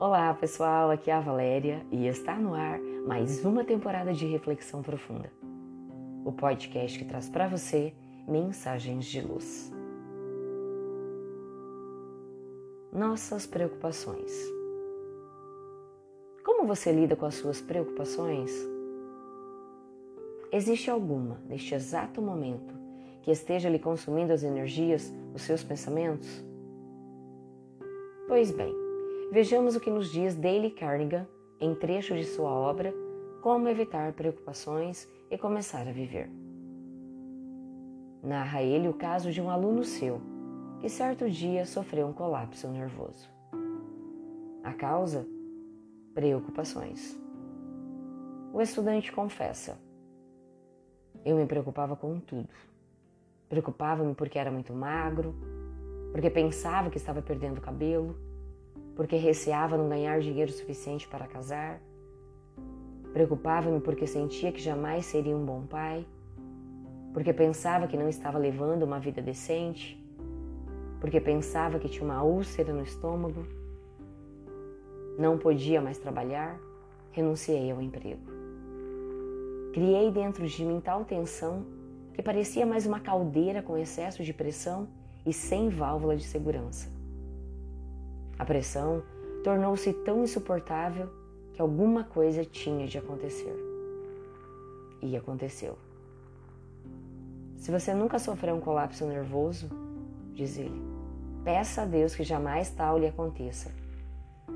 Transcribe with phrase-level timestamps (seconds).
[0.00, 4.82] Olá pessoal, aqui é a Valéria e está no ar mais uma temporada de Reflexão
[4.82, 5.30] Profunda.
[6.24, 7.92] O podcast que traz para você
[8.26, 9.70] mensagens de luz.
[12.90, 14.32] Nossas preocupações.
[16.42, 18.50] Como você lida com as suas preocupações?
[20.50, 22.74] Existe alguma, neste exato momento,
[23.20, 26.42] que esteja lhe consumindo as energias, os seus pensamentos?
[28.26, 28.79] Pois bem,
[29.30, 31.24] vejamos o que nos diz Dale Carnegie
[31.60, 32.92] em trecho de sua obra
[33.40, 36.28] Como Evitar Preocupações e Começar a Viver.
[38.22, 40.20] Narra ele o caso de um aluno seu
[40.80, 43.28] que certo dia sofreu um colapso nervoso.
[44.64, 45.26] A causa?
[46.12, 47.18] Preocupações.
[48.52, 49.78] O estudante confessa:
[51.24, 52.48] Eu me preocupava com tudo.
[53.48, 55.34] Preocupava-me porque era muito magro,
[56.12, 58.16] porque pensava que estava perdendo cabelo,
[59.00, 61.80] porque receava não ganhar dinheiro suficiente para casar.
[63.14, 66.04] Preocupava-me porque sentia que jamais seria um bom pai,
[67.14, 69.98] porque pensava que não estava levando uma vida decente,
[71.00, 73.46] porque pensava que tinha uma úlcera no estômago.
[75.18, 76.60] Não podia mais trabalhar,
[77.10, 78.20] renunciei ao emprego.
[79.72, 81.64] Criei dentro de mim tal tensão
[82.12, 84.86] que parecia mais uma caldeira com excesso de pressão
[85.24, 86.99] e sem válvula de segurança.
[88.40, 89.02] A pressão
[89.44, 91.10] tornou-se tão insuportável
[91.52, 93.54] que alguma coisa tinha de acontecer.
[95.02, 95.76] E aconteceu.
[97.58, 99.68] Se você nunca sofreu um colapso nervoso,
[100.32, 100.80] diz ele,
[101.44, 103.70] peça a Deus que jamais tal lhe aconteça,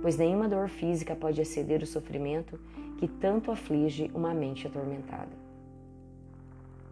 [0.00, 2.58] pois nenhuma dor física pode exceder o sofrimento
[2.96, 5.36] que tanto aflige uma mente atormentada.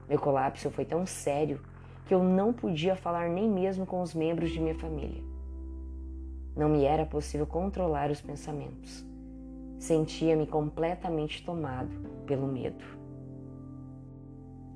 [0.06, 1.58] Meu colapso foi tão sério
[2.04, 5.31] que eu não podia falar nem mesmo com os membros de minha família.
[6.54, 9.04] Não me era possível controlar os pensamentos.
[9.78, 11.90] Sentia-me completamente tomado
[12.26, 12.84] pelo medo.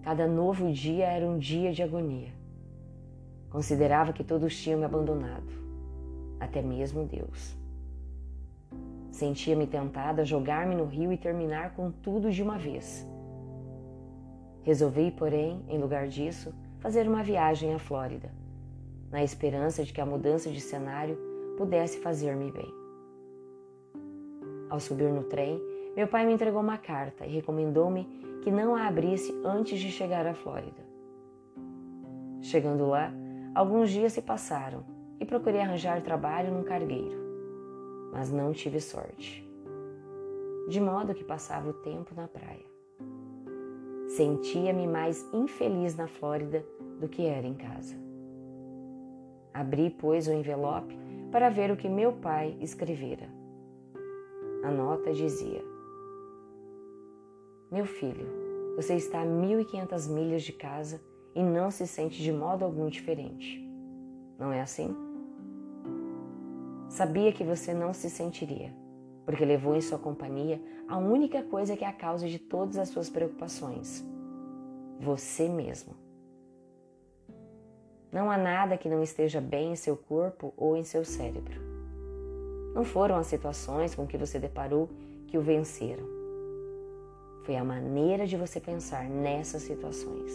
[0.02, 2.32] Cada novo dia era um dia de agonia.
[3.50, 5.52] Considerava que todos tinham me abandonado,
[6.40, 7.56] até mesmo Deus.
[9.10, 13.06] Sentia-me tentada a jogar-me no rio e terminar com tudo de uma vez.
[14.62, 18.30] Resolvi, porém, em lugar disso, fazer uma viagem à Flórida,
[19.10, 22.72] na esperança de que a mudança de cenário pudesse fazer-me bem.
[24.68, 25.62] Ao subir no trem,
[25.96, 28.04] meu pai me entregou uma carta e recomendou-me
[28.42, 30.84] que não a abrisse antes de chegar à Flórida.
[32.42, 33.12] Chegando lá,
[33.54, 34.84] alguns dias se passaram
[35.18, 37.18] e procurei arranjar trabalho num cargueiro,
[38.12, 39.44] mas não tive sorte.
[40.68, 42.66] De modo que passava o tempo na praia.
[44.08, 46.64] Sentia-me mais infeliz na Flórida
[47.00, 47.96] do que era em casa.
[49.52, 51.05] Abri, pois, o envelope
[51.36, 53.28] para ver o que meu pai escrevera.
[54.64, 55.62] A nota dizia:
[57.70, 58.26] Meu filho,
[58.74, 60.98] você está a 1.500 milhas de casa
[61.34, 63.62] e não se sente de modo algum diferente.
[64.38, 64.96] Não é assim?
[66.88, 68.74] Sabia que você não se sentiria,
[69.26, 70.58] porque levou em sua companhia
[70.88, 74.02] a única coisa que é a causa de todas as suas preocupações:
[74.98, 76.05] você mesmo.
[78.12, 81.60] Não há nada que não esteja bem em seu corpo ou em seu cérebro.
[82.74, 84.88] Não foram as situações com que você deparou
[85.26, 86.04] que o venceram.
[87.44, 90.32] Foi a maneira de você pensar nessas situações.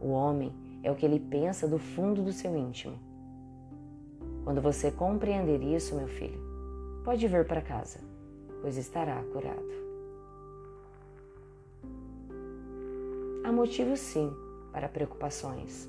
[0.00, 2.98] O homem é o que ele pensa do fundo do seu íntimo.
[4.44, 6.40] Quando você compreender isso, meu filho,
[7.04, 8.00] pode vir para casa,
[8.60, 9.84] pois estará curado.
[13.44, 14.30] Há motivo sim
[14.74, 15.88] para preocupações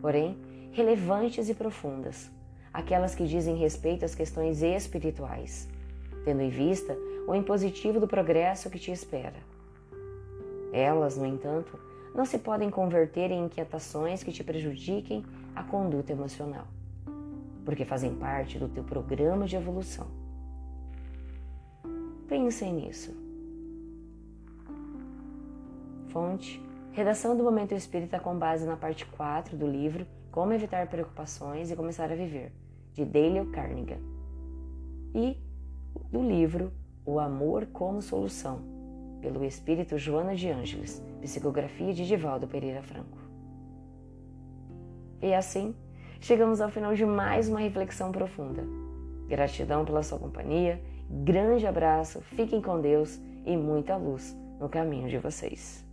[0.00, 0.36] porém
[0.72, 2.30] relevantes e profundas,
[2.72, 5.68] aquelas que dizem respeito às questões espirituais,
[6.24, 9.36] tendo em vista o impositivo do progresso que te espera.
[10.72, 11.78] Elas, no entanto,
[12.14, 15.24] não se podem converter em inquietações que te prejudiquem
[15.54, 16.66] a conduta emocional,
[17.64, 20.06] porque fazem parte do teu programa de evolução.
[22.28, 23.16] Pensem nisso.
[26.08, 31.70] Fonte Redação do Momento Espírita com base na parte 4 do livro Como Evitar Preocupações
[31.70, 32.52] e Começar a Viver,
[32.92, 34.02] de Dale Carnegie.
[35.14, 35.36] E
[36.10, 36.72] do livro
[37.04, 38.60] O Amor como Solução,
[39.20, 43.18] pelo Espírito Joana de Ângeles, psicografia de Divaldo Pereira Franco.
[45.22, 45.74] E assim,
[46.20, 48.64] chegamos ao final de mais uma reflexão profunda.
[49.28, 55.18] Gratidão pela sua companhia, grande abraço, fiquem com Deus e muita luz no caminho de
[55.18, 55.87] vocês.